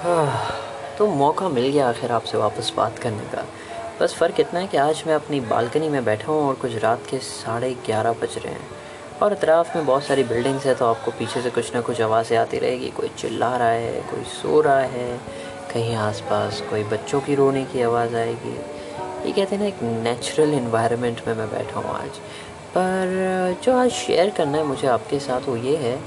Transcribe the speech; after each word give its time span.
हाँ, 0.00 0.96
तो 0.98 1.06
मौका 1.06 1.48
मिल 1.48 1.66
गया 1.68 1.88
आखिर 1.88 2.12
आपसे 2.12 2.38
वापस 2.38 2.72
बात 2.76 2.98
करने 2.98 3.24
का। 3.32 3.44
बस 4.00 4.14
फ़र्क 4.14 4.38
इतना 4.40 4.60
है 4.60 4.66
कि 4.66 4.76
आज 4.76 5.02
मैं 5.06 5.14
अपनी 5.14 5.40
बालकनी 5.40 5.88
में 5.88 6.04
बैठा 6.04 6.30
हूँ 6.32 6.42
और 6.42 6.54
कुछ 6.54 6.76
रात 6.76 7.02
के 7.10 7.18
साढ़े 7.18 7.70
ग्यारह 7.86 8.12
बज 8.12 8.36
रहे 8.38 8.52
हैं। 8.52 8.68
और 9.22 9.32
अतराफ़ 9.32 9.76
में 9.76 9.86
बहुत 9.86 10.04
सारी 10.04 10.22
बिल्डिंग्स 10.24 10.66
हैं 10.66 10.74
तो 10.76 10.86
आपको 10.86 11.10
पीछे 11.10 11.42
से 11.42 11.50
कुछ 11.50 11.74
ना 11.74 11.80
कुछ 11.80 12.00
आवाज़ें 12.00 12.36
आती 12.38 12.58
रहेगी। 12.58 12.88
कोई 12.90 13.08
चिल्ला 13.18 13.56
रहा 13.56 13.68
है 13.68 14.00
कोई 14.10 14.24
सो 14.32 14.60
रहा 14.60 14.78
है 14.78 15.18
कहीं 15.72 15.94
आसपास 15.96 16.62
कोई 16.70 16.84
बच्चों 16.84 17.20
की 17.20 17.34
रोने 17.34 17.64
की 17.64 17.82
आवाज़ 17.82 18.16
आएगी। 18.16 18.52
ये 18.52 19.32
कहते 19.32 19.56
हैं 19.56 19.58
ना 19.58 19.68
एक 19.68 19.82
नेचुरल 20.04 20.54
इन्वायरमेंट 20.54 21.20
में 21.28 21.34
मैं 21.34 21.50
बैठा 21.50 21.80
हूँ 21.80 21.94
आज। 21.94 22.18
पर 22.76 23.60
जो 23.64 23.76
आज 23.76 23.90
शेयर 23.90 24.30
करना 24.30 24.58
है 24.58 24.64
मुझे 24.64 24.88
आपके 24.88 25.18
साथ 25.18 25.48
वो 25.48 25.56
ये 25.56 25.76
है 25.76 25.98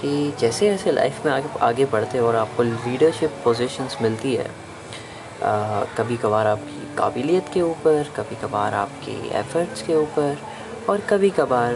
कि 0.00 0.32
जैसे 0.40 0.70
जैसे 0.70 0.92
लाइफ 0.92 1.24
में 1.26 1.32
आगे 1.32 1.58
आगे 1.62 1.84
बढ़ते 1.92 2.18
और 2.18 2.36
आपको 2.36 2.62
लीडरशिप 2.62 3.40
पोजीशंस 3.44 3.96
मिलती 4.02 4.34
है 4.34 4.46
आ, 4.46 5.84
कभी 5.96 6.16
कभार 6.16 6.46
आपकी 6.46 6.96
काबिलियत 6.96 7.48
के 7.54 7.62
ऊपर 7.62 8.12
कभी 8.16 8.36
कभार 8.42 8.74
आपके 8.74 9.12
एफ़र्ट्स 9.38 9.82
के 9.82 9.94
ऊपर 9.94 10.38
और 10.88 11.00
कभी 11.08 11.30
कभार 11.30 11.74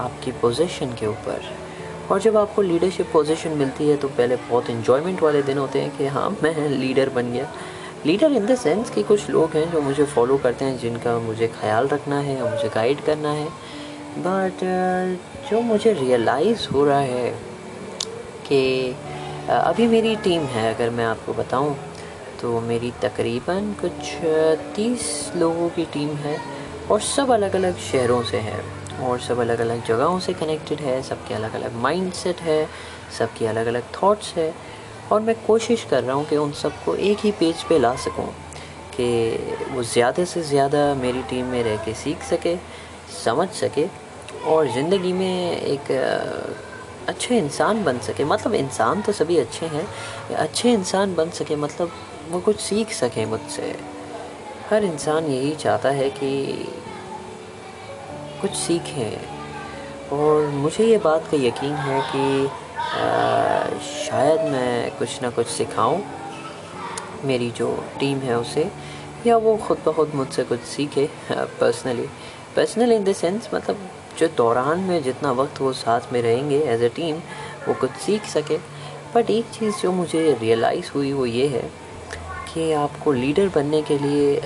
आपकी 0.00 0.32
पोजीशन 0.40 0.94
के 1.00 1.06
ऊपर। 1.06 1.50
और 2.10 2.20
जब 2.20 2.36
आपको 2.36 2.62
लीडरशिप 2.62 3.10
पोजीशन 3.12 3.50
मिलती 3.58 3.88
है 3.88 3.96
तो 3.96 4.08
पहले 4.08 4.36
बहुत 4.38 4.70
इन्जॉयमेंट 4.70 5.22
वाले 5.22 5.42
दिन 5.42 5.58
होते 5.58 5.80
हैं 5.80 5.96
कि 5.98 6.06
हाँ 6.06 6.28
मैं 6.42 6.68
लीडर 6.68 7.08
बन 7.08 7.32
गया। 7.32 7.46
लीडर 8.06 8.32
इन 8.32 8.46
द 8.46 8.54
सेंस 8.58 8.90
कि 8.90 9.02
कुछ 9.02 9.28
लोग 9.30 9.56
हैं 9.56 9.70
जो 9.72 9.80
मुझे 9.80 10.04
फॉलो 10.04 10.36
करते 10.38 10.64
हैं 10.64 10.78
जिनका 10.78 11.18
मुझे 11.20 11.48
ख्याल 11.60 11.88
रखना 11.88 12.18
है 12.20 12.40
मुझे 12.42 12.68
गाइड 12.74 13.04
करना 13.04 13.32
है। 13.32 13.46
बट 14.18 14.64
जो 15.50 15.60
मुझे 15.60 15.92
रियलाइज़ 15.92 16.68
हो 16.72 16.84
रहा 16.84 16.98
है 16.98 17.30
कि 18.46 18.94
अभी 19.50 19.86
मेरी 19.86 20.14
टीम 20.24 20.42
है, 20.46 20.74
अगर 20.74 20.90
मैं 20.90 21.04
आपको 21.04 21.32
बताऊँ 21.34 21.74
तो 22.40 22.60
मेरी 22.60 22.90
तकरीबन 23.02 23.72
कुछ 23.80 24.12
तीस 24.76 25.32
लोगों 25.36 25.68
की 25.70 25.84
टीम 25.92 26.08
है 26.24 26.36
और 26.90 27.00
सब 27.00 27.30
अलग 27.30 27.54
अलग 27.56 27.78
शहरों 27.90 28.22
से 28.30 28.38
है 28.40 28.60
और 29.06 29.20
सब 29.20 29.38
अलग 29.38 29.60
अलग 29.60 29.84
जगहों 29.86 30.18
से 30.20 30.32
कनेक्टेड 30.34 30.80
है, 30.80 31.00
सबके 31.02 31.34
अलग 31.34 31.54
अलग 31.54 31.74
माइंड 31.82 32.12
सेट 32.12 32.40
है, 32.40 32.66
सबकी 33.18 33.46
अलग 33.46 33.66
अलग 33.66 33.82
थॉट्स 34.02 34.32
है 34.36 34.52
और 35.12 35.20
मैं 35.20 35.34
कोशिश 35.46 35.84
कर 35.90 36.02
रहा 36.02 36.16
हूँ 36.16 36.24
कि 36.26 36.36
उन 36.36 36.52
सबको 36.62 36.94
एक 36.96 37.18
ही 37.24 37.32
पेज 37.40 37.62
पे 37.68 37.78
ला 37.78 37.94
सकूँ 38.04 38.28
कि 38.94 39.08
वो 39.70 39.82
ज़्यादा 39.82 40.24
से 40.24 40.42
ज़्यादा 40.44 40.94
मेरी 40.94 41.22
टीम 41.30 41.46
में 41.46 41.62
रह 41.64 41.76
के 41.84 41.94
सीख 41.94 42.22
सके, 42.22 42.56
समझ 43.24 43.48
सके 43.50 43.86
और 44.46 44.68
ज़िंदगी 44.72 45.12
में 45.12 45.56
एक 45.56 45.90
अच्छे 47.08 47.38
इंसान 47.38 47.82
बन 47.84 47.98
सके। 47.98 48.24
मतलब 48.24 48.54
इंसान 48.54 49.02
तो 49.02 49.12
सभी 49.12 49.36
अच्छे 49.38 49.66
हैं। 49.66 49.86
अच्छे 50.36 50.72
इंसान 50.72 51.14
बन 51.14 51.30
सके 51.30 51.56
मतलब 51.56 51.92
वो 52.30 52.40
कुछ 52.40 52.60
सीख 52.60 52.92
सके 52.92 53.24
मुझसे। 53.26 53.74
हर 54.70 54.84
इंसान 54.84 55.26
यही 55.26 55.54
चाहता 55.56 55.90
है 55.90 56.08
कि 56.10 56.30
कुछ 58.40 58.54
सीखें। 58.56 60.16
और 60.16 60.46
मुझे 60.46 60.84
ये 60.84 60.98
बात 60.98 61.28
का 61.30 61.36
यकीन 61.36 61.74
है 61.86 62.00
कि 62.12 62.50
आ, 62.82 63.78
शायद 63.80 64.40
मैं 64.40 64.98
कुछ 64.98 65.22
ना 65.22 65.30
कुछ 65.30 65.46
सिखाऊं 65.46 66.00
मेरी 67.24 67.50
जो 67.50 67.68
टीम 68.00 68.18
है 68.18 68.38
उसे 68.38 68.70
या 69.26 69.36
वो 69.36 69.56
ख़ुद 69.56 69.78
ब 69.86 69.92
खुद 69.92 70.14
मुझसे 70.14 70.44
कुछ 70.44 70.60
सीखे 70.66 71.08
personally 71.30 72.06
personal 72.56 72.92
in 72.92 73.04
the 73.04 73.12
sense 73.12 73.48
मतलब 73.54 73.88
जो 74.18 74.28
दौरान 74.36 74.80
में 74.80 75.02
जितना 75.02 75.30
वक्त 75.32 75.60
वो 75.60 75.72
साथ 75.74 76.12
में 76.12 76.20
रहेंगे 76.22 76.58
एज 76.72 76.82
ए 76.82 76.88
टीम 76.96 77.16
वो 77.68 77.74
कुछ 77.74 77.90
सीख 78.00 78.24
सके। 78.28 78.58
बट 79.14 79.30
एक 79.30 79.50
चीज़ 79.52 79.80
जो 79.82 79.92
मुझे 79.92 80.32
रियलाइज़ 80.40 80.90
हुई 80.94 81.12
वो 81.12 81.26
ये 81.26 81.46
है 81.48 81.62
कि 82.52 82.70
आपको 82.74 83.12
लीडर 83.12 83.48
बनने 83.54 83.82
के 83.82 83.98
लिए 83.98 84.40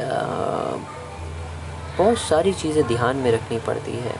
बहुत 1.98 2.18
सारी 2.18 2.52
चीज़ें 2.54 2.86
ध्यान 2.86 3.16
में 3.16 3.30
रखनी 3.32 3.58
पड़ती 3.66 3.92
है। 3.98 4.14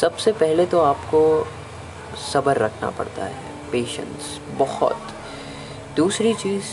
सबसे 0.00 0.32
पहले 0.34 0.66
तो 0.66 0.80
आपको 0.82 1.20
सब्र 2.22 2.56
रखना 2.58 2.90
पड़ता 2.98 3.24
है 3.24 3.52
पेशेंस 3.72 4.38
बहुत। 4.58 5.14
दूसरी 5.96 6.34
चीज़, 6.34 6.64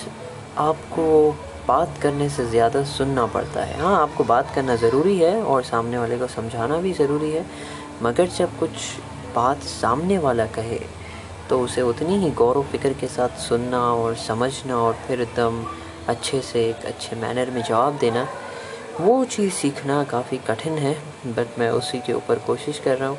आपको 0.60 1.32
बात 1.68 1.98
करने 2.02 2.28
से 2.30 2.46
ज़्यादा 2.46 2.84
सुनना 2.86 3.26
पड़ता 3.34 3.64
है। 3.64 3.80
हाँ 3.80 4.02
आपको 4.02 4.24
बात 4.24 4.54
करना 4.56 4.76
ज़रूरी 4.76 5.18
है 5.18 5.42
और 5.44 5.64
सामने 5.64 5.98
वाले 5.98 6.18
को 6.18 6.28
समझाना 6.28 6.78
भी 6.78 6.94
ज़रूरी 6.94 7.32
है। 7.32 7.46
मगर 8.02 8.28
जब 8.28 8.58
कुछ 8.60 8.72
बात 9.36 9.62
सामने 9.62 10.18
वाला 10.18 10.46
कहे 10.46 10.80
तो 11.50 11.60
उसे 11.60 11.82
उतनी 11.82 12.18
ही 12.18 12.30
गौर 12.32 12.62
फ़िक्र 12.64 12.94
के 12.94 13.08
साथ 13.08 13.38
सुनना 13.40 13.80
और 13.94 14.16
समझना 14.18 14.78
और 14.78 14.94
फिर 15.08 15.22
एकदम 15.22 15.64
अच्छे 16.10 16.42
से 16.42 16.64
एक 16.70 16.86
अच्छे 16.86 17.16
मैनर 17.16 17.50
में 17.52 17.62
जवाब 17.62 17.98
देना, 17.98 18.28
वो 19.02 19.24
चीज़ 19.26 19.54
सीखना 19.54 20.04
काफ़ी 20.04 20.38
कठिन 20.38 20.78
है 20.78 20.94
बट 21.28 21.60
मैं 21.60 21.70
उसी 21.72 22.00
के 22.00 22.14
ऊपर 22.14 22.40
कोशिश 22.40 22.80
कर 22.80 22.98
रहा 22.98 23.10
हूँ। 23.10 23.18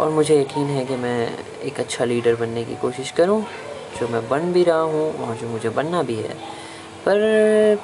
और 0.00 0.10
मुझे 0.10 0.40
यकीन 0.40 0.66
है 0.66 0.84
कि 0.86 0.96
मैं 0.96 1.38
एक 1.62 1.80
अच्छा 1.80 2.04
लीडर 2.04 2.34
बनने 2.34 2.64
की 2.64 2.76
कोशिश 2.76 3.10
करूँ, 3.10 3.42
जो 4.00 4.08
मैं 4.08 4.28
बन 4.28 4.52
भी 4.52 4.64
रहा 4.64 4.80
हूँ 4.80 5.26
और 5.26 5.36
जो 5.36 5.48
मुझे 5.48 5.68
बनना 5.68 6.02
भी 6.02 6.16
है। 6.16 6.34
पर 7.06 7.20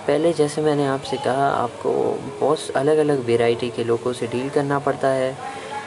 पहले 0.07 0.33
जैसे 0.33 0.63
मैंने 0.63 0.87
आपसे 0.87 1.17
कहा, 1.17 1.49
आपको 1.49 1.93
बहुत 2.41 2.77
अलग 2.77 2.99
अलग 2.99 3.25
वेराइटी 3.27 3.71
के 3.71 3.85
लोगों 3.85 4.13
से 4.13 4.27
डील 4.27 4.49
करना 4.51 4.79
पड़ता 4.79 5.09
है 5.09 5.37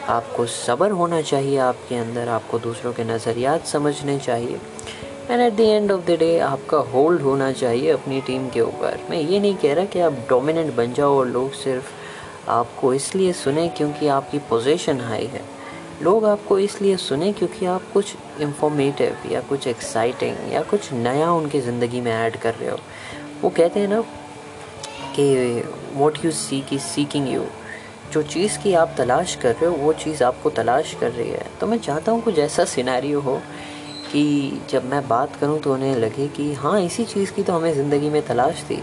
आपको 0.09 0.45
सब्र 0.45 0.91
होना 0.91 1.22
चाहिए, 1.22 1.57
आपके 1.57 1.95
अंदर 1.95 2.29
आपको 2.29 2.59
दूसरों 2.59 2.94
के 2.94 3.03
नज़रियात 3.03 3.66
समझने 3.66 4.17
चाहिए। 4.19 4.59
And 5.29 5.41
at 5.41 5.53
the 5.53 5.59
end 5.59 5.91
of 5.91 6.06
the 6.06 6.17
day 6.19 6.38
आपका 6.39 6.78
होल्ड 6.94 7.22
होना 7.22 7.51
चाहिए 7.51 7.91
अपनी 7.91 8.22
टीम 8.22 8.50
के 8.50 8.62
ऊपर। 8.62 9.00
मैं 9.09 9.19
ये 9.19 9.39
नहीं 9.39 9.56
कह 9.56 9.73
रहा 9.73 9.85
कि 9.85 10.00
आप 10.00 10.25
डोमिनेंट 10.29 10.73
बन 10.75 10.94
जाओ 10.94 11.17
और 11.17 11.28
लोग 11.28 11.53
सिर्फ़ 11.53 11.91
आपको 12.50 12.94
इसलिए 12.94 13.34
सुने 13.34 13.67
क्योंकि 13.69 14.07
आपकी 14.07 14.39
पोजीशन 14.50 15.01
हाई 15.01 15.25
है। 15.25 15.41
लोग 16.01 16.25
आपको 16.25 16.57
इसलिए 16.59 16.97
सुने 16.97 17.31
क्योंकि 17.33 17.66
आप 17.66 17.81
कुछ 17.94 18.16
इंफॉर्मेटिव 18.41 19.31
या 19.31 19.41
कुछ 19.41 19.68
एक्साइटिंग 19.68 20.53
या 20.53 20.62
कुछ 20.62 20.91
नया 20.94 21.31
उनकी 21.31 21.59
ज़िंदगी 21.62 22.01
में 22.01 22.12
ऐड 22.12 22.38
कर 22.38 22.53
रहे 22.53 22.69
हो। 22.69 22.78
वो 23.41 23.50
कहते 23.50 23.79
हैं 23.79 23.88
ना 23.88 24.01
कि 25.16 25.63
what 25.94 26.25
you 26.25 26.31
seek 26.31 26.73
is 26.73 26.81
seeking 26.83 27.33
you 27.33 27.45
जो 28.14 28.22
चीज़ 28.24 28.58
की 28.60 28.74
आप 28.74 28.94
तलाश 28.98 29.36
कर 29.36 29.56
रहे 29.56 29.66
हो 29.66 29.76
वो 29.76 29.94
चीज़ 29.94 30.24
आपको 30.24 30.50
तलाश 30.50 30.94
कर 30.94 31.12
रही 31.12 31.30
है। 31.30 31.46
तो 31.60 31.68
मैं 31.68 31.78
चाहता 31.80 32.12
हूँ 32.12 32.22
कुछ 32.22 32.40
ऐसा 32.40 32.66
सिनेरियो 32.66 33.20
हो 33.22 33.36
कि 34.12 34.62
जब 34.70 34.86
मैं 34.86 35.08
बात 35.08 35.36
करूँ 35.36 35.60
तो 35.60 35.74
उन्हें 35.74 35.96
लगे 35.96 36.28
कि 36.28 36.54
हाँ 36.54 36.80
इसी 36.82 37.06
चीज़ 37.06 37.32
की 37.32 37.44
तो 37.44 37.54
हमें 37.54 37.74
ज़िंदगी 37.74 38.10
में 38.10 38.22
तलाश 38.28 38.64
थी 38.64 38.82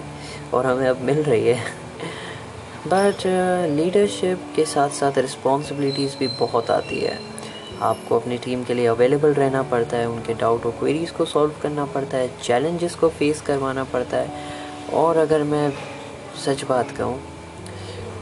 और 0.55 0.67
हमें 0.67 0.89
अब 0.89 1.01
मिल 1.03 1.23
रही 1.23 1.47
है। 1.47 1.59
बट 2.87 3.27
लीडरशिप 3.77 4.39
uh, 4.41 4.57
के 4.57 4.65
साथ 4.65 4.91
साथ 4.91 5.19
रिस्पॉन्सिबिलिटीज़ 5.19 6.17
भी 6.19 6.29
बहुत 6.41 6.71
आती 6.71 7.01
है। 7.01 7.19
आपको 7.83 8.19
अपनी 8.19 8.39
टीम 8.39 8.63
के 8.65 8.75
लिए 8.75 8.87
अवेलेबल 8.87 9.35
रहना 9.35 9.63
पड़ता 9.63 9.97
है 9.97 10.09
उनके 10.09 10.35
डाउट 10.35 10.67
और 10.67 10.73
क्वेरीज़ 10.79 11.13
को 11.13 11.25
सॉल्व 11.25 11.55
करना 11.63 11.85
पड़ता 11.85 12.17
है 12.17 12.31
चैलेंजेस 12.43 12.95
को 12.95 13.09
फेस 13.09 13.41
करवाना 13.41 13.85
पड़ता 13.85 14.17
है। 14.17 14.31
और 14.95 15.17
अगर 15.17 15.43
मैं 15.43 15.73
सच 16.45 16.65
बात 16.65 16.91
कहूँ 16.91 17.21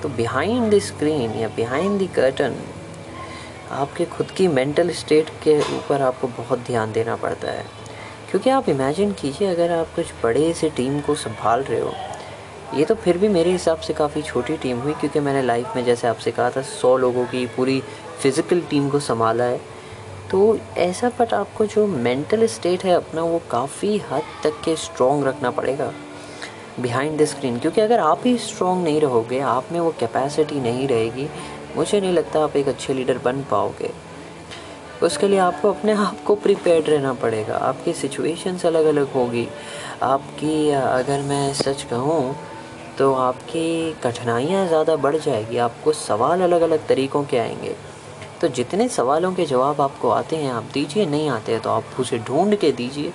तो 0.06 0.10
बिहाइंड 0.14 0.74
द 0.74 0.78
स्क्रीन 0.78 1.30
या 1.30 1.48
बिहाइंड 1.48 2.00
द 2.00 2.08
कर्टन 2.14 2.54
आपके 3.72 4.04
खुद 4.04 4.30
की 4.30 4.46
मेंटल 4.48 4.90
स्टेट 4.90 5.30
के 5.42 5.58
ऊपर 5.76 6.02
आपको 6.02 6.28
बहुत 6.28 6.58
ध्यान 6.58 6.92
देना 6.92 7.16
पड़ता 7.16 7.52
है। 7.52 7.64
क्योंकि 8.30 8.50
आप 8.50 8.68
इमेजिन 8.68 9.12
कीजिए, 9.12 9.48
अगर 9.48 9.72
आप 9.72 9.86
कुछ 9.96 10.12
बड़े 10.22 10.52
से 10.52 10.70
टीम 10.70 11.00
को 11.00 11.14
संभाल 11.14 11.62
रहे 11.62 11.80
हो, 11.80 11.92
ये 12.74 12.84
तो 12.84 12.94
फिर 12.94 13.18
भी 13.18 13.28
मेरे 13.28 13.52
हिसाब 13.52 13.78
से 13.78 13.94
काफ़ी 13.94 14.22
छोटी 14.22 14.56
टीम 14.56 14.78
हुई, 14.78 14.94
क्योंकि 14.94 15.20
मैंने 15.20 15.42
लाइफ 15.42 15.76
में 15.76 15.84
जैसे 15.84 16.08
आपसे 16.08 16.30
कहा 16.30 16.50
था, 16.50 16.62
सौ 16.62 16.96
लोगों 16.96 17.24
की 17.26 17.46
पूरी 17.46 17.80
फ़िज़िकल 18.22 18.60
टीम 18.60 18.88
को 18.90 19.00
संभाला 19.00 19.44
है। 19.44 19.60
तो 20.30 20.58
ऐसा 20.78 21.12
बट 21.20 21.34
आपको 21.34 21.66
जो 21.66 21.86
मेंटल 21.86 22.46
स्टेट 22.46 22.84
है 22.84 22.94
अपना, 22.94 23.22
वो 23.22 23.42
काफ़ी 23.50 23.96
हद 24.12 24.22
तक 24.44 24.62
के 24.64 24.76
स्ट्रॉन्ग 24.76 25.26
रखना 25.26 25.50
पड़ेगा। 25.50 25.92
बिहाइंड 26.80 27.18
द 27.20 27.24
स्क्रीन 27.24 27.58
क्योंकि 27.58 27.80
अगर 27.80 28.00
आप 28.00 28.22
ही 28.24 28.36
स्ट्रॉन्ग 28.38 28.84
नहीं 28.84 29.00
रहोगे, 29.00 29.38
आप 29.40 29.72
में 29.72 29.78
वो 29.80 29.94
कैपेसिटी 30.00 30.60
नहीं 30.60 30.88
रहेगी, 30.88 31.28
मुझे 31.76 32.00
नहीं 32.00 32.12
लगता 32.12 32.42
आप 32.44 32.56
एक 32.56 32.68
अच्छे 32.68 32.94
लीडर 32.94 33.18
बन 33.18 33.42
पाओगे। 33.50 33.90
उसके 35.02 35.28
लिए 35.28 35.38
आपको 35.38 35.70
अपने 35.70 35.92
आप 35.94 36.22
को 36.26 36.34
प्रिपेयर्ड 36.34 36.88
रहना 36.88 37.12
पड़ेगा। 37.14 37.56
आपकी 37.56 37.92
सिचुएशंस 37.92 38.66
अलग 38.66 38.84
अलग 38.84 39.12
होगी। 39.12 39.46
आपकी, 40.02 40.70
अगर 40.70 41.22
मैं 41.22 41.52
सच 41.54 41.82
कहूँ 41.82 42.36
तो 42.98 43.12
आपकी 43.14 43.92
कठिनाइयाँ 44.02 44.66
ज़्यादा 44.68 44.96
बढ़ 44.96 45.16
जाएगी। 45.16 45.56
आपको 45.58 45.92
सवाल 45.92 46.40
अलग 46.42 46.60
अलग 46.60 46.86
तरीक़ों 46.88 47.22
के 47.24 47.38
आएँगे। 47.38 47.74
तो 48.40 48.48
जितने 48.48 48.88
सवालों 48.88 49.32
के 49.34 49.44
जवाब 49.46 49.80
आपको 49.80 50.10
आते 50.10 50.36
हैं, 50.36 50.52
आप 50.52 50.70
दीजिए, 50.74 51.06
नहीं 51.06 51.28
आते 51.30 51.52
हैं 51.52 51.60
तो 51.62 51.70
आप 51.70 52.00
उसे 52.00 52.18
ढूंढ 52.18 52.56
के 52.56 52.72
दीजिए। 52.72 53.12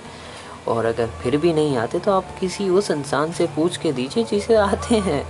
और 0.68 0.86
अगर 0.86 1.08
फिर 1.22 1.38
भी 1.38 1.54
नहीं 1.54 1.78
आते 1.78 2.00
तो 2.00 2.12
आप 2.12 2.36
किसी 2.40 2.70
उस 2.70 2.92
इंसान 2.92 3.32
से 3.32 3.48
पूछ 3.56 3.78
के 3.78 3.92
दीजिए 3.92 4.24
जिसे 4.24 4.56
आते 4.56 5.00
हैं। 5.00 5.24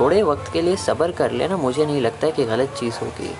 थोड़े 0.00 0.22
वक्त 0.22 0.52
के 0.52 0.62
लिए 0.62 0.76
सब्र 0.76 1.12
कर 1.12 1.30
लेना 1.32 1.56
मुझे 1.56 1.86
नहीं 1.86 2.00
लगता 2.00 2.30
कि 2.30 2.44
गलत 2.44 2.74
चीज़ 2.78 2.98
होगी। 3.00 3.30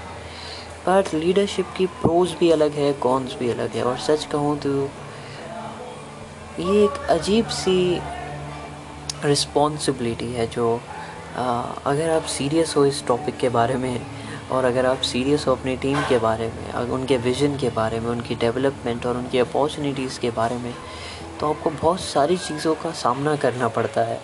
बट 0.89 1.15
लीडरशिप 1.15 1.67
की 1.77 1.87
प्रोज 2.03 2.35
भी 2.41 2.51
अलग 2.51 2.73
है 2.73 2.93
कॉन्स 3.03 3.37
भी 3.39 3.51
अलग 3.51 3.71
है 3.71 3.83
और 3.85 3.97
सच 3.99 4.25
कहूँ 4.33 4.57
तो 4.59 4.73
ये 6.59 6.85
एक 6.85 7.07
अजीब 7.11 7.47
सी 7.53 8.01
रिस्पॉन्सिबिलिटी 9.25 10.33
है 10.33 10.47
जो 10.47 10.81
आ, 11.37 11.63
अगर 11.87 12.11
आप 12.11 12.23
सीरियस 12.35 12.77
हो 12.77 12.85
इस 12.87 13.07
टॉपिक 13.07 13.37
के 13.37 13.49
बारे 13.49 13.75
में 13.75 14.01
और 14.53 14.65
अगर 14.65 14.87
आप 14.87 15.01
सीरियस 15.03 15.47
हो 15.47 15.53
अपनी 15.53 15.77
टीम 15.77 16.01
के 16.09 16.19
बारे 16.19 16.47
में 16.49 16.89
उनके 16.91 17.17
विज़न 17.17 17.57
के 17.59 17.69
बारे 17.71 18.01
में 18.01 18.09
उनकी 18.11 18.35
डेवलपमेंट 18.35 19.07
और 19.07 19.17
उनकी 19.17 19.39
अपॉर्चुनिटीज़ 19.39 20.19
के 20.21 20.31
बारे 20.31 20.57
में 20.57 20.73
तो 21.41 21.49
आपको 21.51 21.71
बहुत 21.71 22.01
सारी 22.01 22.37
चीज़ों 22.37 22.75
का 22.75 22.91
सामना 22.95 23.35
करना 23.37 23.69
पड़ता 23.69 24.01
है। 24.01 24.21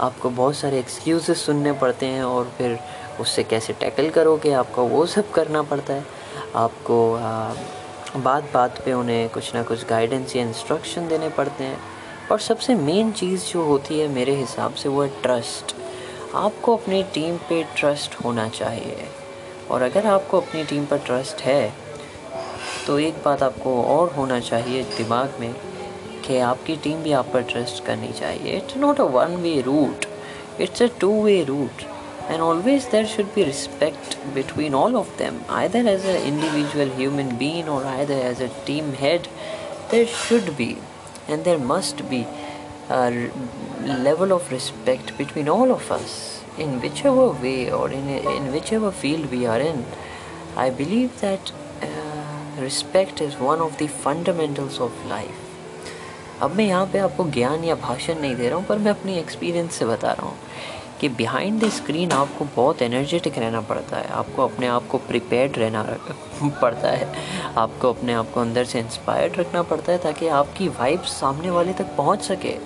आपको 0.00 0.30
बहुत 0.30 0.56
सारे 0.56 0.78
एक्सक्यूज़ 0.78 1.30
सुनने 1.32 1.72
पड़ते 1.72 2.06
हैं 2.06 2.22
और 2.24 2.52
फिर 2.58 2.78
उससे 3.20 3.42
कैसे 3.44 3.72
टैकल 3.72 4.10
करोगे, 4.10 4.52
आपको 4.52 4.84
वो 4.84 5.04
सब 5.06 5.30
करना 5.30 5.62
पड़ता 5.62 5.94
है। 5.94 6.04
आपको 6.56 8.20
बात 8.20 8.50
बात 8.54 8.82
पे 8.84 8.92
उन्हें 8.92 9.28
कुछ 9.28 9.54
ना 9.54 9.62
कुछ 9.62 9.86
गाइडेंस 9.86 10.36
या 10.36 10.42
इंस्ट्रक्शन 10.42 11.08
देने 11.08 11.28
पड़ते 11.28 11.64
हैं। 11.64 11.78
और 12.30 12.40
सबसे 12.40 12.74
मेन 12.74 13.10
चीज़ 13.12 13.46
जो 13.46 13.64
होती 13.64 13.98
है 14.00 14.08
मेरे 14.08 14.34
हिसाब 14.34 14.74
से 14.74 14.88
वो 14.88 15.02
है 15.02 15.08
ट्रस्ट 15.22 15.74
आपको 16.34 16.76
अपनी 16.76 17.02
टीम 17.14 17.36
पे 17.48 17.62
ट्रस्ट 17.76 18.14
होना 18.24 18.48
चाहिए। 18.50 19.08
और 19.70 19.82
अगर 19.82 20.06
आपको 20.06 20.40
अपनी 20.40 20.64
टीम 20.64 20.84
पर 20.86 20.98
ट्रस्ट 20.98 21.40
है 21.40 21.72
तो 22.86 22.98
एक 22.98 23.22
बात 23.24 23.42
आपको 23.42 23.82
और 23.84 24.14
होना 24.14 24.40
चाहिए 24.40 24.82
दिमाग 24.96 25.34
में 25.40 25.54
कि 26.25 26.37
आपकी 26.51 26.75
टीम 26.83 27.03
भी 27.03 27.11
आप 27.19 27.29
पर 27.33 27.41
ट्रस्ट 27.51 27.83
करनी 27.85 28.11
चाहिए 28.19 28.57
it's 28.57 28.77
not 28.77 29.01
a 29.01 29.09
one 29.19 29.35
way 29.43 29.59
route 29.67 30.05
it's 30.61 30.81
a 30.81 30.87
two 31.01 31.11
way 31.23 31.43
route 31.49 31.85
and 32.29 32.41
always 32.41 32.87
there 32.93 33.07
should 33.07 33.33
be 33.33 33.43
respect 33.45 34.17
between 34.33 34.73
all 34.73 34.97
of 35.01 35.11
them 35.17 35.35
either 35.49 35.81
as 35.87 36.03
an 36.13 36.17
individual 36.31 36.89
human 36.97 37.29
being 37.37 37.69
or 37.69 37.83
either 37.85 38.17
as 38.31 38.41
a 38.41 38.49
team 38.65 38.91
head 39.03 39.29
there 39.91 40.07
should 40.23 40.49
be 40.57 40.69
and 41.27 41.45
there 41.45 41.61
must 41.71 42.03
be 42.09 42.25
a 42.89 43.29
level 44.09 44.33
of 44.33 44.51
respect 44.51 45.17
between 45.17 45.47
all 45.47 45.71
of 45.71 45.89
us 45.91 46.43
in 46.57 46.81
whichever 46.81 47.29
way 47.29 47.71
or 47.71 47.89
in, 47.89 48.09
in 48.09 48.51
whichever 48.51 48.91
field 48.91 49.31
we 49.31 49.45
are 49.45 49.59
in 49.59 49.85
i 50.57 50.69
believe 50.69 51.21
that 51.21 51.51
uh, 51.81 52.61
respect 52.67 53.21
is 53.21 53.35
one 53.37 53.61
of 53.61 53.77
the 53.77 53.87
fundamentals 53.87 54.79
of 54.79 55.05
life 55.05 55.40
अब 56.40 56.54
मैं 56.56 56.64
यहाँ 56.64 56.86
पे 56.86 56.98
आपको 56.98 57.24
ज्ञान 57.30 57.64
या 57.64 57.74
भाषण 57.74 58.20
नहीं 58.20 58.36
दे 58.36 58.48
रहा 58.48 58.58
हूँ 58.58 58.66
पर 58.66 58.78
मैं 58.78 58.90
अपनी 58.90 59.18
एक्सपीरियंस 59.18 59.74
से 59.74 59.84
बता 59.84 60.12
रहा 60.12 60.26
हूँ 60.26 60.36
कि 61.00 61.08
बिहाइंड 61.08 61.64
द 61.64 61.68
स्क्रीन 61.68 62.12
आपको 62.12 62.44
बहुत 62.44 62.82
एनर्जेटिक 62.82 63.38
रहना 63.38 63.60
पड़ता 63.60 63.96
है। 63.96 64.08
आपको 64.08 64.42
अपने 64.42 64.66
आप 64.66 64.86
को 64.86 64.98
प्रिपेयर्ड 64.98 65.58
रहना 65.58 65.82
पड़ता 66.62 66.88
है। 66.88 67.12
आपको 67.56 67.92
अपने 67.92 68.12
आप 68.12 68.30
को 68.30 68.40
अंदर 68.40 68.64
से 68.64 68.78
इंस्पायर्ड 68.80 69.36
रखना 69.36 69.62
पड़ता 69.62 69.92
है 69.92 69.98
ताकि 69.98 70.28
आपकी 70.28 70.68
वाइब 70.68 71.02
सामने 71.02 71.50
वाले 71.50 71.72
तक 71.72 71.96
पहुँच 71.96 72.22
सके। 72.22 72.56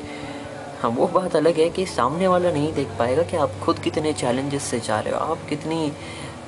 हाँ 0.82 0.90
वो 0.90 1.06
बात 1.06 1.36
अलग 1.36 1.58
है 1.58 1.70
कि 1.70 1.86
सामने 1.86 2.28
वाला 2.28 2.50
नहीं 2.52 2.72
देख 2.72 2.88
पाएगा 2.98 3.22
कि 3.22 3.36
आप 3.36 3.52
खुद 3.64 3.78
कितने 3.78 4.12
चैलेंजेस 4.12 4.62
से 4.62 4.80
जा 4.80 5.00
रहे 5.00 5.14
हो। 5.14 5.20
आप 5.32 5.48
कितनी 5.48 5.92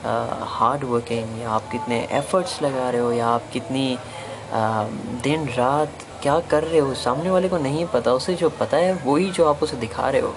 हार्ड 0.04 0.84
वर्किंग 0.84 1.40
या 1.42 1.50
आप 1.50 1.70
कितने 1.72 2.08
एफर्ट्स 2.12 2.62
लगा 2.62 2.90
रहे 2.90 3.00
हो 3.00 3.12
या 3.12 3.26
आप 3.26 3.50
कितनी 3.52 3.98
आ, 4.52 4.84
दिन 5.22 5.48
रात 5.48 5.90
क्या 6.22 6.38
कर 6.50 6.64
रहे 6.64 6.78
हो? 6.78 6.94
सामने 6.94 7.30
वाले 7.30 7.48
को 7.48 7.58
नहीं 7.58 7.86
पता 7.86 8.12
उसे 8.12 8.34
जो 8.34 8.48
पता 8.50 8.76
है 8.76 8.92
वही 9.04 9.30
जो 9.30 9.44
आप 9.44 9.62
उसे 9.62 9.76
दिखा 9.76 10.08
रहे 10.10 10.20
हो। 10.20 10.34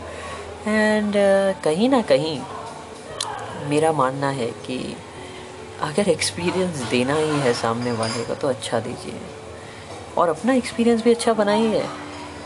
एंड 0.67 1.13
uh, 1.13 1.63
कहीं 1.63 1.89
ना 1.89 2.01
कहीं 2.01 2.39
मेरा 3.69 3.91
मानना 3.91 4.29
है 4.29 4.47
कि 4.65 4.77
अगर 5.81 6.09
एक्सपीरियंस 6.09 6.81
देना 6.89 7.15
ही 7.15 7.39
है 7.39 7.53
सामने 7.53 7.91
वाले 7.91 8.23
का 8.25 8.33
तो 8.33 8.47
अच्छा 8.47 8.79
दीजिए। 8.79 9.19
और 10.17 10.29
अपना 10.29 10.53
एक्सपीरियंस 10.53 11.03
भी 11.03 11.11
अच्छा 11.11 11.33
बनाइए 11.33 11.85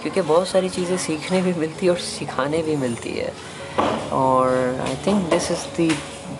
क्योंकि 0.01 0.21
बहुत 0.21 0.47
सारी 0.47 0.69
चीज़ें 0.69 0.97
सीखने 0.97 1.41
भी 1.41 1.53
मिलती 1.53 1.85
है 1.85 1.91
और 1.91 1.99
सिखाने 1.99 2.61
भी 2.61 2.75
मिलती 2.75 3.11
है। 3.11 3.33
और 4.11 4.79
I 4.87 4.95
think 5.07 5.29
this 5.29 5.51
is 5.51 5.65
the 5.81 5.91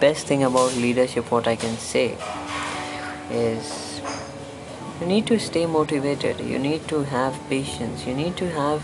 best 0.02 0.30
thing 0.30 0.44
about 0.44 0.74
leadership 0.74 1.34
what 1.34 1.48
I 1.48 1.56
can 1.56 1.76
say 1.76 2.06
is 3.32 3.85
you 5.00 5.08
need 5.08 5.28
to 5.28 5.38
stay 5.40 5.66
motivated. 5.66 6.40
You 6.40 6.58
need 6.58 6.88
to 6.88 7.04
have 7.04 7.38
patience. 7.50 8.06
You 8.06 8.14
need 8.14 8.38
to 8.38 8.50
have 8.52 8.82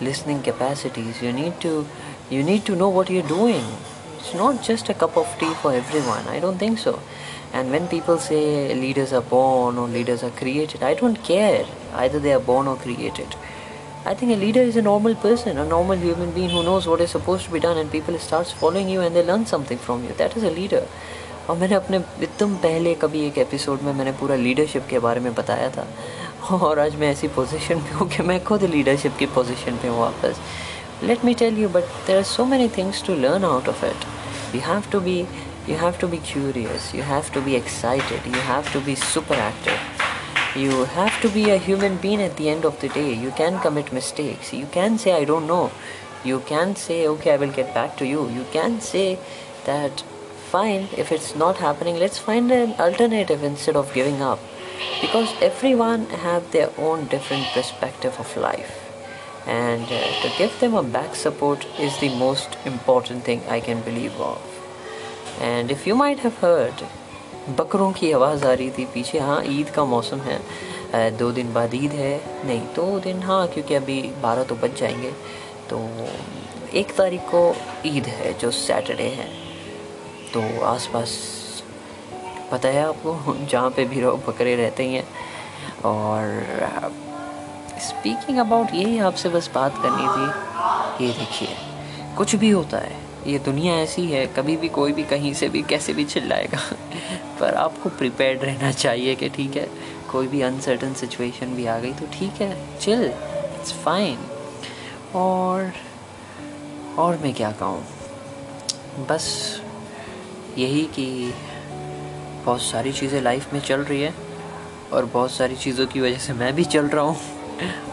listening 0.00 0.42
capacities. 0.42 1.22
You 1.22 1.32
need 1.32 1.60
to 1.60 1.86
you 2.28 2.42
need 2.42 2.66
to 2.66 2.76
know 2.76 2.88
what 2.88 3.08
you're 3.08 3.30
doing. 3.30 3.64
It's 4.18 4.34
not 4.34 4.62
just 4.62 4.88
a 4.88 4.94
cup 4.94 5.16
of 5.16 5.38
tea 5.38 5.54
for 5.62 5.72
everyone. 5.72 6.26
I 6.28 6.40
don't 6.40 6.58
think 6.58 6.78
so. 6.78 7.00
And 7.52 7.70
when 7.70 7.88
people 7.88 8.18
say 8.18 8.74
leaders 8.74 9.12
are 9.12 9.22
born 9.22 9.78
or 9.78 9.88
leaders 9.88 10.22
are 10.22 10.30
created 10.30 10.82
i 10.82 10.94
don't 10.94 11.22
care. 11.24 11.64
Either 11.94 12.18
they 12.18 12.32
are 12.32 12.46
born 12.52 12.66
or 12.66 12.76
created. 12.76 13.36
I 14.04 14.14
think 14.14 14.32
a 14.32 14.36
leader 14.36 14.60
is 14.60 14.76
a 14.76 14.82
normal 14.82 15.14
person 15.14 15.58
a 15.58 15.64
normal 15.64 15.96
human 15.96 16.32
being 16.32 16.50
who 16.50 16.62
knows 16.62 16.86
what 16.86 17.00
is 17.00 17.10
supposed 17.10 17.46
to 17.46 17.50
be 17.50 17.60
done 17.60 17.78
and 17.78 17.90
people 17.90 18.18
starts 18.18 18.52
following 18.52 18.88
you 18.88 19.00
and 19.00 19.16
they 19.16 19.22
learn 19.22 19.46
something 19.46 19.78
from 19.78 20.04
you. 20.04 20.12
That 20.24 20.36
is 20.36 20.42
a 20.42 20.50
leader 20.50 20.86
और 21.50 21.56
मैंने 21.56 21.74
अपने 21.74 21.96
एकदम 21.96 22.54
पहले 22.56 22.94
कभी 22.94 23.26
एक 23.26 23.38
episode 23.38 23.82
में 23.82 23.92
मैंने 23.92 24.12
पूरा 24.12 24.36
लीडरशिप 24.36 24.86
के 24.90 24.98
बारे 24.98 25.20
में 25.20 25.34
बताया 25.34 25.68
था। 25.70 25.86
और 26.56 26.78
आज 26.78 26.96
मैं 26.96 27.10
ऐसी 27.12 27.28
पोजीशन 27.28 27.78
पे 27.78 27.94
हूँ 27.94 28.08
कि 28.08 28.22
मैं 28.22 28.42
खुद 28.44 28.64
लीडरशिप 28.64 29.16
की 29.18 29.26
पोजीशन 29.26 29.76
पे 29.76 29.88
हूँ 29.88 30.00
वापस। 30.00 30.40
Let 31.02 31.24
me 31.24 31.34
tell 31.34 31.58
you 31.58 31.68
but 31.68 31.84
there 32.06 32.16
are 32.16 32.22
so 32.22 32.44
many 32.44 32.68
things 32.68 33.04
to 33.06 33.14
learn 33.14 33.44
out 33.44 33.68
of 33.68 33.84
it 33.84 34.54
you 34.54 34.60
have 34.60 34.82
to 34.92 35.00
be 35.00 35.18
you 35.68 35.76
have 35.76 35.92
to 36.00 36.08
be 36.08 36.16
curious 36.32 36.94
you 36.94 37.02
have 37.02 37.24
to 37.34 37.40
be 37.40 37.54
excited 37.54 38.26
you 38.26 38.40
have 38.42 38.72
to 38.72 38.80
be 38.80 38.96
super 38.96 39.38
active 39.38 40.60
you 40.60 40.84
have 40.84 41.10
to 41.22 41.28
be 41.28 41.50
a 41.50 41.58
bean 42.02 42.20
at 42.20 42.36
the 42.36 42.46
end 42.46 42.64
of 42.64 42.86
the 42.86 42.90
day 42.94 43.06
you 43.24 43.30
can 43.38 43.58
commit 43.58 43.94
mistakes 43.94 44.54
you 44.54 44.66
can 44.74 44.96
say 44.96 45.10
I 45.10 45.24
don't 45.24 45.46
know 45.46 45.70
you 46.26 46.38
can 46.38 46.74
say 46.74 47.06
okay 47.06 47.30
I 47.30 47.36
will 47.36 47.50
get 47.50 47.66
back 47.66 47.96
to 47.98 48.04
you 48.04 48.28
you 48.28 48.44
can 48.52 48.78
say 48.78 49.14
that 49.66 50.02
fine 50.52 50.88
if 50.96 51.12
it's 51.12 51.34
not 51.44 51.56
happening 51.58 51.96
let's 52.04 52.18
find 52.18 52.50
an 52.52 52.74
alternative 52.86 53.42
instead 53.42 53.76
of 53.76 53.92
giving 53.92 54.20
up 54.22 54.38
because 55.00 55.32
everyone 55.42 56.06
have 56.24 56.50
their 56.52 56.70
own 56.78 57.06
different 57.06 57.46
perspective 57.54 58.18
of 58.18 58.36
life 58.36 58.74
and 59.46 59.84
uh, 59.84 60.22
to 60.22 60.30
give 60.38 60.58
them 60.60 60.74
a 60.74 60.82
back 60.82 61.14
support 61.14 61.66
is 61.78 61.98
the 61.98 62.08
most 62.18 62.56
important 62.64 63.22
thing 63.22 63.40
I 63.48 63.60
can 63.60 63.80
believe 63.82 64.20
of. 64.20 64.40
And 65.40 65.70
if 65.70 65.86
you 65.86 65.94
might 65.94 66.18
have 66.20 66.38
heard, 66.38 66.82
बकरों 67.58 67.92
की 67.92 68.10
आवाज़ 68.12 68.44
आ 68.46 68.52
रही 68.52 68.70
थी 68.78 68.84
पीछे 68.94 69.18
हाँ 69.18 69.42
ईद 69.46 69.70
का 69.70 69.84
मौसम 69.84 70.20
है 70.20 71.10
दो 71.18 71.30
दिन 71.32 71.52
बाद 71.54 71.74
ईद 71.74 71.92
है 71.92 72.14
नहीं 72.46 72.60
दो 72.76 72.98
दिन 73.00 73.22
हाँ 73.22 73.46
क्योंकि 73.48 73.74
अभी 73.74 74.00
बारह 74.22 74.44
तो 74.44 74.54
बच 74.54 74.78
जाएँगे 74.80 75.10
तो 75.70 75.78
एक 76.78 76.94
तारीख 76.96 77.20
को 77.34 77.42
ईद 77.86 78.06
है 78.18 78.32
जो 78.38 78.50
सैटरडे 78.50 79.08
है 79.18 79.28
तो 80.32 80.42
आसपास 80.64 81.10
पता 82.52 82.68
है 82.68 82.84
आपको, 82.84 83.34
जहाँ 83.50 83.70
पे 83.70 83.84
भी 83.84 84.00
बकरे 84.28 84.54
रहते 84.56 84.84
ही 84.84 84.94
हैं। 84.94 85.06
और 85.84 86.92
स्पीकिंग 87.82 88.38
अबाउट 88.38 88.74
यही 88.74 88.98
आपसे 88.98 89.28
बस 89.28 89.50
बात 89.54 89.82
करनी 89.82 90.06
थी 90.08 91.04
ये 91.04 91.12
देखिए, 91.12 91.56
कुछ 92.16 92.34
भी 92.36 92.50
होता 92.50 92.78
है, 92.78 92.96
ये 93.26 93.38
दुनिया 93.38 93.74
ऐसी 93.76 94.06
है, 94.10 94.26
कभी 94.26 94.56
भी 94.56 94.68
कोई 94.68 94.92
भी 94.92 95.02
कहीं 95.04 95.32
से 95.34 95.48
भी, 95.48 95.62
कैसे 95.62 95.92
भी 95.92 96.04
चिल्लाएगा। 96.04 96.58
पर 97.40 97.54
आपको 97.54 97.88
प्रिपेयर्ड 97.98 98.44
रहना 98.44 98.70
चाहिए 98.72 99.14
कि 99.14 99.28
ठीक 99.28 99.56
है, 99.56 99.68
कोई 100.10 100.26
भी 100.26 100.40
अनसर्टन 100.42 100.94
सिचुएशन 100.94 101.54
भी 101.54 101.66
आ 101.66 101.78
गई 101.78 101.92
तो 101.92 102.06
ठीक 102.12 102.40
है 102.40 102.78
चिल 102.78 103.04
इट्स 103.04 103.72
फाइन 103.84 104.18
और 105.14 105.72
और 106.98 107.18
मैं 107.22 107.32
क्या 107.34 107.50
कहूँ, 107.52 107.84
बस 109.08 109.26
यही 110.58 110.82
कि 110.94 111.32
बहुत 112.44 112.62
सारी 112.62 112.92
चीज़ें 112.92 113.20
लाइफ 113.22 113.52
में 113.52 113.60
चल 113.60 113.80
रही 113.80 114.00
है 114.02 114.14
और 114.92 115.04
बहुत 115.04 115.30
सारी 115.30 115.56
चीज़ों 115.56 115.86
की 115.86 116.00
वजह 116.00 116.18
से 116.26 116.32
मैं 116.32 116.52
भी 116.54 116.64
चल 116.74 116.88
रहा 116.88 117.04
हूँ 117.04 117.34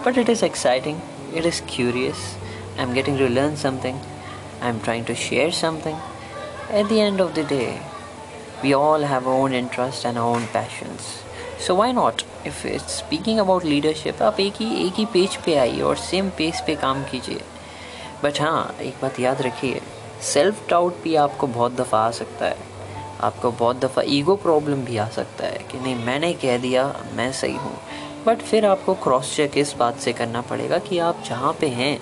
but 0.05 0.17
it 0.17 0.29
is 0.29 0.41
exciting, 0.43 0.99
it 1.33 1.45
is 1.45 1.61
curious. 1.67 2.35
I'm 2.77 2.93
getting 2.93 3.17
to 3.17 3.29
learn 3.29 3.55
something, 3.55 3.99
I'm 4.61 4.79
trying 4.81 5.05
to 5.05 5.15
share 5.15 5.51
something. 5.51 5.95
At 6.69 6.89
the 6.89 6.99
end 7.01 7.21
of 7.21 7.33
the 7.35 7.43
day, 7.43 7.79
we 8.63 8.73
all 8.73 9.01
have 9.03 9.27
our 9.27 9.33
own 9.33 9.53
interests 9.53 10.05
and 10.05 10.17
our 10.17 10.35
own 10.35 10.47
passions. 10.47 11.23
So 11.59 11.75
why 11.75 11.91
not? 11.91 12.25
If 12.43 12.65
it's 12.65 12.93
speaking 12.93 13.39
about 13.39 13.63
leadership, 13.63 14.21
आप 14.21 14.39
एक 14.39 14.61
ही 14.61 14.87
एक 14.87 14.93
ही 14.97 15.05
page 15.13 15.35
पे 15.45 15.55
आइए 15.57 15.81
और 15.81 15.95
same 15.97 16.29
page 16.37 16.61
पे 16.67 16.75
काम 16.75 17.03
कीजिए 17.11 17.41
but 18.23 18.41
हाँ 18.41 18.75
एक 18.81 18.95
बात 19.01 19.19
याद 19.19 19.41
रखिए 19.41 19.81
सेल्फ 20.23 20.67
डाउट 20.69 21.01
भी 21.03 21.15
आपको 21.15 21.47
बहुत 21.47 21.75
दफ़ा 21.75 21.99
आ 21.99 22.11
सकता 22.11 22.45
है। 22.45 22.71
आपको 23.21 23.51
बहुत 23.51 23.79
दफ़ा 23.79 24.01
ईगो 24.07 24.35
प्रॉब्लम 24.35 24.83
भी 24.85 24.97
आ 24.97 25.07
सकता 25.07 25.45
है 25.45 25.59
कि 25.71 25.79
नहीं, 25.79 25.95
मैंने 25.95 26.33
कह 26.33 26.57
दिया, 26.57 26.85
मैं 27.15 27.31
सही 27.31 27.55
हूँ। 27.55 27.77
बट 28.25 28.41
फिर 28.41 28.65
आपको 28.65 28.93
क्रॉस 28.93 29.35
चेक 29.35 29.57
इस 29.57 29.73
बात 29.79 29.97
से 29.99 30.13
करना 30.13 30.41
पड़ेगा 30.41 30.77
कि 30.79 30.97
आप 30.99 31.23
जहाँ 31.25 31.53
पे 31.61 31.67
हैं, 31.69 31.99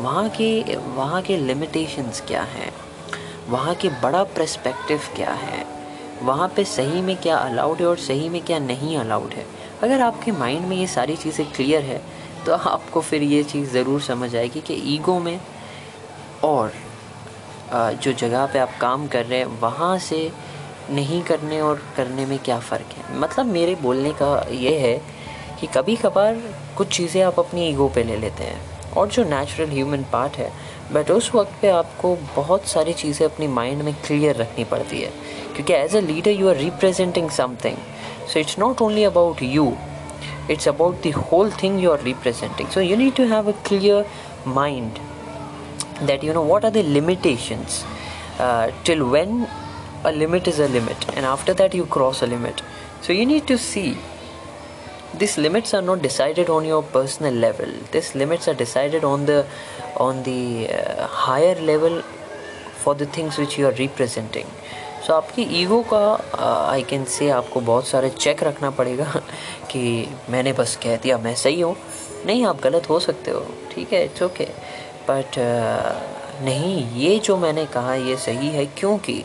वहाँ 0.00 0.28
के 0.30 0.76
वहाँ 0.76 1.22
के 1.22 1.36
लिमिटेशंस 1.36 2.20
क्या 2.20 2.42
हैं? 2.42 2.72
वहाँ 3.48 3.74
के 3.74 3.88
बड़ा 4.02 4.22
प्रस्पेक्टिव 4.24 5.00
क्या 5.16 5.32
है? 5.32 5.64
वहाँ 6.22 6.48
पे 6.56 6.64
सही 6.64 7.00
में 7.02 7.16
क्या 7.16 7.36
अलाउड 7.36 7.80
है 7.80 7.86
और 7.86 7.96
सही 7.98 8.28
में 8.28 8.40
क्या 8.42 8.58
नहीं 8.58 8.96
अलाउड 8.98 9.32
है? 9.32 9.46
अगर 9.82 10.00
आपके 10.00 10.32
माइंड 10.32 10.66
में 10.66 10.76
ये 10.76 10.86
सारी 10.86 11.16
चीज़ें 11.16 11.46
क्लियर 11.52 11.82
है 11.82 12.00
तो 12.46 12.54
आपको 12.54 13.00
फिर 13.00 13.22
ये 13.22 13.42
चीज़ 13.44 13.70
ज़रूर 13.70 14.00
समझ 14.00 14.34
आएगी 14.36 14.60
कि 14.60 14.74
ईगो 14.94 15.18
में 15.18 15.40
और 16.44 16.72
जो 17.72 18.12
जगह 18.12 18.46
पे 18.52 18.58
आप 18.58 18.76
काम 18.80 19.06
कर 19.06 19.24
रहे 19.26 19.38
हैं, 19.38 19.46
वहाँ 19.60 19.98
से 19.98 20.30
नहीं 20.90 21.22
करने 21.22 21.60
और 21.60 21.82
करने 21.96 22.26
में 22.26 22.38
क्या 22.38 22.58
फ़र्क 22.58 22.94
है? 22.96 23.18
मतलब 23.20 23.46
मेरे 23.46 23.74
बोलने 23.82 24.12
का 24.12 24.46
ये 24.50 24.78
है 24.78 24.96
कि 25.60 25.66
कभी 25.66 25.96
कभार 25.96 26.40
कुछ 26.76 26.88
चीज़ें 26.96 27.22
आप 27.22 27.38
अपनी 27.40 27.68
ईगो 27.68 27.88
पे 27.94 28.02
ले 28.02 28.16
लेते 28.16 28.44
हैं 28.44 28.92
और 28.96 29.08
जो 29.08 29.24
नेचुरल 29.24 29.70
ह्यूमन 29.70 30.04
पार्ट 30.12 30.36
है 30.36 30.50
बट 30.92 31.10
उस 31.10 31.30
वक्त 31.34 31.52
पे 31.62 31.68
आपको 31.68 32.14
बहुत 32.36 32.66
सारी 32.68 32.92
चीज़ें 32.92 33.26
अपनी 33.26 33.46
माइंड 33.48 33.82
में 33.82 33.94
क्लियर 34.06 34.36
रखनी 34.36 34.64
पड़ती 34.64 35.00
है। 35.00 35.10
क्योंकि 35.54 35.72
as 35.72 35.96
a 35.96 36.00
leader 36.00 36.30
you 36.30 36.48
are 36.48 36.56
representing 36.56 37.30
something 37.30 37.76
so 38.32 38.40
it's 38.40 38.58
not 38.58 38.82
only 38.82 39.04
about 39.04 39.42
you 39.42 39.72
it's 40.50 40.68
about 40.68 41.02
the 41.02 41.14
whole 41.14 41.50
thing 41.62 41.82
you 41.82 41.90
are 41.90 42.02
representing 42.02 42.68
so 42.68 42.80
you 42.80 42.96
need 42.96 43.16
to 43.16 43.24
have 43.34 43.50
a 43.50 43.54
clear 43.68 44.04
mind 44.58 45.00
that 46.06 46.22
you 46.22 46.32
know 46.32 46.42
what 46.42 46.64
are 46.64 46.70
the 46.70 46.82
limitations 46.82 47.84
uh, 48.38 48.70
till 48.84 49.08
when 49.08 49.48
a 50.04 50.12
limit 50.12 50.48
is 50.48 50.58
a 50.58 50.68
limit 50.68 51.08
and 51.16 51.26
after 51.26 51.52
that 51.54 51.74
you 51.74 51.84
cross 51.86 52.22
a 52.22 52.26
limit 52.26 52.62
so 53.02 53.12
you 53.12 53.26
need 53.26 53.46
to 53.46 53.58
see 53.58 53.96
these 55.18 55.36
limits 55.36 55.74
are 55.74 55.82
not 55.82 56.00
decided 56.00 56.48
on 56.48 56.64
your 56.64 56.82
personal 56.82 57.34
level 57.34 57.70
these 57.92 58.14
limits 58.14 58.48
are 58.48 58.54
decided 58.54 59.04
on 59.04 59.26
the 59.26 59.44
on 59.96 60.22
the 60.22 60.68
uh, 60.72 61.06
higher 61.06 61.54
level 61.56 62.00
for 62.82 62.94
the 62.94 63.06
things 63.06 63.36
which 63.36 63.58
you 63.58 63.66
are 63.66 63.76
representing 63.84 64.46
so 65.00 65.06
so, 65.06 65.12
आपकी 65.12 65.42
ego 65.60 65.80
का 65.92 66.00
I 66.70 66.82
can 66.88 67.04
से 67.08 67.28
आपको 67.30 67.60
बहुत 67.68 67.86
सारे 67.88 68.08
check 68.10 68.42
रखना 68.44 68.70
पड़ेगा 68.78 69.04
कि 69.70 69.82
मैंने 70.30 70.52
बस 70.58 70.76
कह 70.82 70.96
दिया 71.02 71.16
मैं 71.18 71.34
सही 71.42 71.60
हूँ 71.60 71.74
नहीं 72.26 72.44
आप 72.46 72.60
गलत 72.62 72.88
हो 72.90 72.98
सकते 73.00 73.30
हो 73.30 73.40
ठीक 73.72 73.92
है 73.92 74.04
इट्स 74.04 74.22
ओके 74.22 74.46
बट 75.10 75.38
नहीं 76.44 76.74
ये 77.00 77.18
जो 77.24 77.36
मैंने 77.36 77.66
कहा 77.76 77.94
ये 77.94 78.16
सही 78.16 78.48
है 78.56 78.66
क्योंकि 78.78 79.22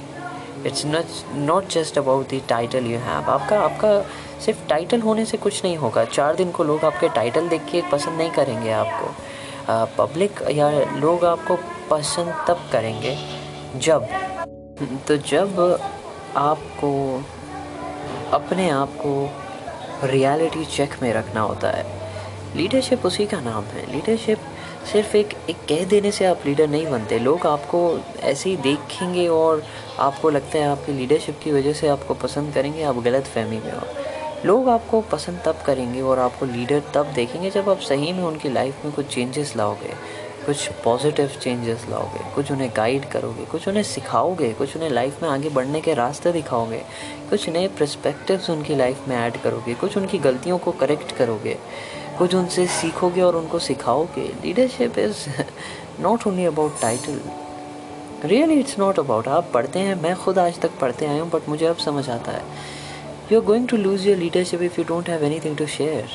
It's 0.66 0.86
not 0.86 1.04
not 1.38 1.66
just 1.68 1.94
about 1.94 2.24
the 2.24 2.40
title 2.40 2.80
you 2.80 2.96
have. 2.96 3.28
आपका 3.28 3.60
आपका 3.60 4.06
सिर्फ़ 4.40 4.68
टाइटल 4.68 5.00
होने 5.00 5.24
से 5.24 5.36
कुछ 5.36 5.64
नहीं 5.64 5.76
होगा। 5.76 6.04
चार 6.04 6.34
दिन 6.34 6.50
को 6.50 6.64
लोग 6.64 6.84
आपके 6.84 7.08
टाइटल 7.08 7.48
देख 7.48 7.62
के 7.72 7.82
पसंद 7.82 8.18
नहीं 8.18 8.30
करेंगे 8.30 8.70
आपको। 8.70 9.14
पब्लिक 9.70 10.40
या 10.50 10.70
लोग 10.96 11.24
आपको 11.24 11.58
पसंद 11.90 12.44
तब 12.48 12.68
करेंगे 12.72 13.18
जब। 13.76 14.06
तो 15.08 15.16
जब 15.16 15.80
आपको 16.36 17.22
अपने 18.32 18.70
आप 18.70 18.88
को 18.88 19.30
रियलिटी 20.06 20.64
चेक 20.64 20.94
में 21.02 21.12
रखना 21.12 21.40
होता 21.40 21.70
है। 21.70 21.99
लीडरशिप 22.56 23.04
उसी 23.06 23.26
का 23.26 23.40
नाम 23.40 23.64
है। 23.64 23.92
लीडरशिप 23.92 24.38
सिर्फ़ 24.92 25.16
एक 25.16 25.34
एक 25.50 25.56
कह 25.68 25.84
देने 25.84 26.10
से 26.10 26.24
आप 26.24 26.46
लीडर 26.46 26.68
नहीं 26.68 26.86
बनते। 26.86 27.18
लोग 27.18 27.46
आपको 27.46 27.80
ऐसे 28.20 28.50
ही 28.50 28.56
देखेंगे 28.56 29.26
और 29.28 29.62
आपको 29.98 30.30
लगता 30.30 30.58
है 30.58 30.64
आपकी 30.64 30.92
लीडरशिप 30.92 31.38
की 31.42 31.52
वजह 31.52 31.72
से 31.72 31.88
आपको 31.88 32.14
पसंद 32.14 32.54
करेंगे, 32.54 32.82
आप 32.82 32.96
गलत 32.96 33.24
फहमी 33.24 33.58
में 33.58 33.72
हो। 33.72 33.86
लोग 34.44 34.68
आपको 34.68 35.00
पसंद 35.00 35.40
तब 35.44 35.62
करेंगे 35.66 36.00
और 36.00 36.18
आपको 36.18 36.46
लीडर 36.46 36.82
तब 36.94 37.12
देखेंगे 37.14 37.50
जब 37.50 37.68
आप 37.68 37.80
सही 37.80 38.12
में 38.12 38.22
उनकी 38.24 38.48
लाइफ 38.48 38.84
में 38.84 38.94
कुछ 38.94 39.06
चेंजेस 39.06 39.56
लाओगे। 39.56 39.94
कुछ 40.46 40.66
पॉजिटिव 40.84 41.30
चेंजेस 41.40 41.84
लाओगे, 41.90 42.24
कुछ 42.34 42.50
उन्हें 42.52 42.70
गाइड 42.76 43.04
करोगे, 43.04 43.44
कुछ 43.44 43.68
उन्हें 43.68 43.82
सिखाओगे, 43.82 44.52
कुछ 44.52 44.76
उन्हें 44.76 44.90
लाइफ 44.90 45.22
में 45.22 45.28
आगे 45.30 45.48
बढ़ने 45.48 45.80
के 45.80 45.94
रास्ते 45.94 46.32
दिखाओगे, 46.32 46.82
कुछ 47.30 47.48
नए 47.48 47.68
प्रस्पेक्टिव्स 47.68 48.50
उनकी 48.50 48.74
लाइफ 48.74 49.08
में 49.08 49.16
ऐड 49.16 49.36
करोगे, 49.36 49.74
कुछ 49.74 49.96
उनकी 49.96 50.18
गलतियों 50.18 50.58
को 50.58 50.72
करेक्ट 50.72 51.12
करोगे। 51.12 51.56
कुछ 52.20 52.34
उनसे 52.34 52.66
सीखोगे 52.68 53.20
और 53.22 53.36
उनको 53.36 53.58
सिखाओगे। 53.58 54.22
Leadership 54.42 54.98
is 54.98 55.28
not 56.02 56.26
only 56.26 56.44
about 56.44 56.80
title 56.80 57.20
really 58.24 58.54
it's 58.60 58.78
not 58.78 58.98
about 58.98 59.28
आप 59.28 59.50
पढ़ते 59.54 59.78
हैं, 59.78 59.94
मैं 60.02 60.14
खुद 60.16 60.38
आज 60.38 60.58
तक 60.60 60.78
पढ़ते 60.80 61.06
आई 61.06 61.18
हूँ 61.18 61.28
बट 61.30 61.48
मुझे 61.48 61.66
अब 61.66 61.76
समझ 61.84 62.08
आता 62.10 62.32
है। 62.32 62.42
You 63.32 63.40
are 63.40 63.46
going 63.46 63.68
to 63.68 63.76
lose 63.76 64.06
your 64.06 64.16
leadership 64.16 64.62
if 64.62 64.80
you 64.80 64.84
don't 64.88 65.08
have 65.10 65.24
anything 65.40 65.56
to 65.56 65.66
share 65.76 66.10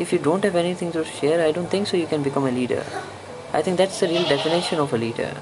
if 0.00 0.14
you 0.14 0.20
don't 0.24 0.44
have 0.44 0.56
anything 0.80 0.92
to 0.92 1.02
share 1.20 1.40
I 1.40 1.52
don't 1.52 1.72
think 1.72 1.86
so 1.86 1.96
you 1.96 2.06
can 2.10 2.22
become 2.22 2.46
a 2.48 2.50
leader 2.50 2.84
I 3.54 3.62
think 3.62 3.76
that's 3.78 4.02
a 4.04 4.06
real 4.06 4.28
definition 4.28 4.78
of 4.78 4.94
a 4.94 4.98
leader 4.98 5.36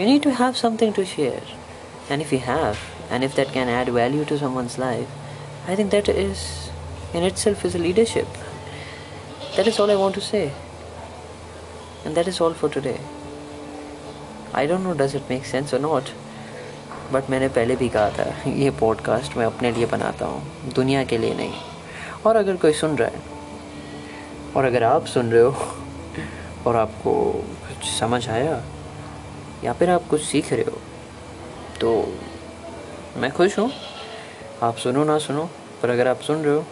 you 0.00 0.06
need 0.06 0.22
to 0.22 0.30
have 0.40 0.52
something 0.62 0.94
to 0.94 1.04
share 1.16 1.56
and 2.10 2.20
if 2.22 2.34
you 2.34 2.40
have 2.44 2.76
and 3.12 3.24
if 3.24 3.36
that 3.36 3.52
can 3.54 3.68
add 3.68 3.90
value 3.90 4.24
to 4.24 4.38
someone's 4.38 4.78
life 4.78 5.68
I 5.68 5.76
think 5.76 5.90
that 5.90 6.08
is 6.08 7.16
in 7.16 7.26
itself 7.36 7.66
is 7.66 7.76
a 7.76 7.80
leadership 7.80 8.26
That 9.58 9.66
is 9.66 9.80
all 9.80 9.90
I 9.90 9.96
want 9.96 10.14
to 10.14 10.20
say. 10.20 10.52
And 12.04 12.14
that 12.14 12.28
is 12.28 12.40
all 12.40 12.52
for 12.52 12.68
today. 12.68 13.00
I 14.54 14.66
don't 14.66 14.84
know, 14.84 14.94
does 14.94 15.16
it 15.16 15.28
make 15.28 15.44
sense 15.44 15.72
or 15.72 15.80
not. 15.80 16.02
But 17.12 17.30
मैंने 17.30 17.48
पहले 17.48 17.76
भी 17.76 17.88
कहा 17.88 18.10
था, 18.10 18.50
ये 18.50 18.70
podcast 18.70 19.36
मैं 19.36 19.46
अपने 19.46 19.72
लिए 19.72 19.86
बनाता 19.86 20.26
हूँ, 20.26 20.72
दुनिया 20.72 21.04
के 21.04 21.18
लिए 21.18 21.34
नहीं 21.34 21.52
और 22.26 22.36
अगर 22.36 22.56
कोई 22.56 22.72
सुन 22.72 22.96
रहा 22.96 23.08
है, 23.08 23.22
और 24.56 24.64
अगर 24.64 24.82
आप 24.82 25.06
सुन 25.06 25.30
रहे 25.30 25.42
हो, 25.42 25.50
और 26.66 26.76
आपको 26.76 27.32
कुछ 27.66 27.90
समझ 27.90 28.28
आया, 28.28 28.62
या 29.64 29.72
फिर 29.72 29.90
आप 29.90 30.08
कुछ 30.08 30.22
सीख 30.22 30.52
रहे 30.52 30.62
हो 30.62 30.78
तो 31.80 32.16
मैं 33.16 33.32
खुश 33.32 33.58
हूँ 33.58 33.72
आप 34.62 34.76
सुनो 34.76 35.04
ना 35.04 35.18
सुनो, 35.18 35.50
पर 35.82 35.90
अगर 35.90 36.08
आप 36.08 36.20
सुन 36.20 36.44
रहे 36.44 36.54
हो 36.54 36.64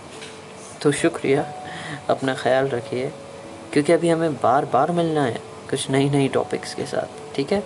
तो 0.83 0.93
शुक्रिया 0.93 1.52
अपना 2.10 2.34
ख्याल 2.34 2.68
रखिए, 2.68 3.12
क्योंकि 3.72 3.92
अभी 3.92 4.08
हमें 4.08 4.34
बार 4.34 4.64
बार 4.64 4.90
मिलना 4.90 5.25
है 5.25 5.40
कुछ 5.70 5.90
नई 5.90 6.08
नई 6.08 6.28
टॉपिक्स 6.28 6.75
के 6.75 6.86
साथ, 6.86 7.34
ठीक 7.34 7.52
है? 7.52 7.62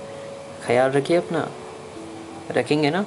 ख्याल 0.66 0.90
रखिए 0.90 1.16
अपना। 1.16 1.48
रखेंगे 2.50 2.90
ना? 2.90 3.04